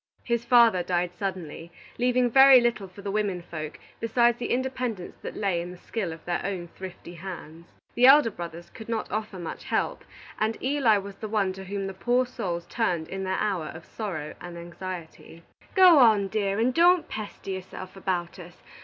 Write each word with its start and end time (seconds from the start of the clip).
His 0.23 0.43
father 0.43 0.81
died 0.81 1.11
suddenly, 1.13 1.71
leaving 1.99 2.27
very 2.31 2.59
little 2.59 2.87
for 2.87 3.03
the 3.03 3.11
women 3.11 3.43
folk 3.43 3.77
besides 3.99 4.39
the 4.39 4.49
independence 4.49 5.15
that 5.21 5.35
lay 5.37 5.61
in 5.61 5.69
the 5.69 5.77
skill 5.77 6.11
of 6.11 6.25
their 6.25 6.43
own 6.43 6.69
thrifty 6.69 7.13
hands. 7.13 7.67
The 7.93 8.07
elder 8.07 8.31
brothers 8.31 8.71
could 8.71 8.89
not 8.89 9.11
offer 9.11 9.37
much 9.37 9.65
help, 9.65 10.03
and 10.39 10.57
Eli 10.59 10.97
was 10.97 11.17
the 11.17 11.29
one 11.29 11.53
to 11.53 11.65
whom 11.65 11.85
the 11.85 11.93
poor 11.93 12.25
souls 12.25 12.65
turned 12.65 13.09
in 13.09 13.25
their 13.25 13.37
hour 13.37 13.65
of 13.67 13.85
sorrow 13.85 14.33
and 14.41 14.57
anxiety. 14.57 15.43
"Go 15.75 15.99
on, 15.99 16.29
dear, 16.29 16.57
and 16.57 16.73
don't 16.73 17.07
pester 17.07 17.51
yourself 17.51 17.95
about 17.95 18.39
us. 18.39 18.63